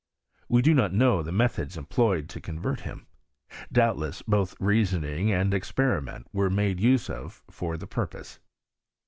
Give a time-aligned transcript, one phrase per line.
[0.49, 3.05] We do not know the methods em ployed to convert him.
[3.71, 8.39] Doubtless both reasoning Jlnd experiment were made use of for the purpose.